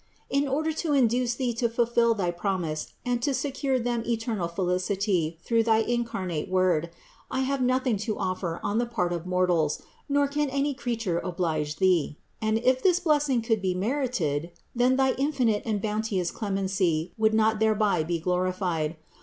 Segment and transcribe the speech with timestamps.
[0.31, 5.37] In order to induce Thee to fulfill thy promise and to secure them eternal felicity
[5.43, 6.89] through thy incarnate Word,
[7.29, 11.75] I have nothing to offer on the part of mortals nor can any creature oblige
[11.75, 17.35] Thee; and if this blessing could be merited, then thy infinite and bounteous clemency would
[17.35, 18.95] not thereby be glorified.